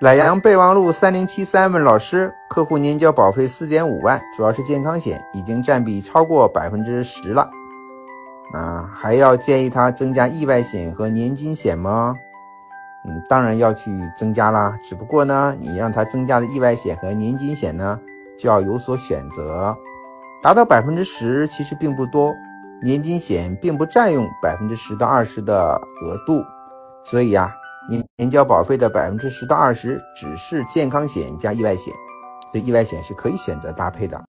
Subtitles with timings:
[0.00, 7.50] 赉阳备忘录三零七三问老师，客户年交保费四点五万，主要是健康险，已经占比超过百分之十了，
[8.54, 12.14] 啊，还要建议他增加意外险和年金险吗？
[13.08, 17.98] 嗯，当然要去增加啦，只不过呢，你让他增加的意外险和年金险呢，
[18.38, 19.76] 就要有所选择，
[20.40, 22.32] 达到百分之十其实并不多，
[22.84, 26.40] 年金险并不占用百分之十到二十的额度，
[27.02, 27.52] 所以呀。
[27.88, 31.94] 年年交保费的百分之十到二十，只是健康险加意外险，
[32.52, 34.22] 这意外险是可以选择搭配的。